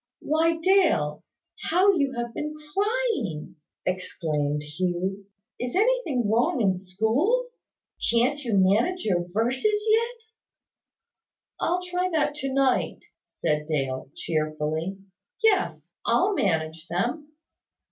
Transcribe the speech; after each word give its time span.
"Why, 0.21 0.57
Dale, 0.57 1.23
how 1.69 1.93
you 1.93 2.15
have 2.17 2.33
been 2.33 2.55
crying!" 2.73 3.57
exclaimed 3.85 4.63
Hugh. 4.63 5.27
"Is 5.59 5.75
anything 5.75 6.27
wrong 6.27 6.59
in 6.59 6.75
school? 6.75 7.51
Can't 8.11 8.43
you 8.43 8.55
manage 8.57 9.05
your 9.05 9.23
verses 9.31 9.87
yet?" 9.91 10.21
"I'll 11.59 11.83
try 11.85 12.09
that 12.13 12.33
to 12.37 12.51
night," 12.51 13.01
said 13.25 13.67
Dale, 13.67 14.09
cheerfully. 14.15 14.97
"Yes; 15.43 15.91
I'll 16.03 16.33
manage 16.33 16.87
them. 16.87 17.33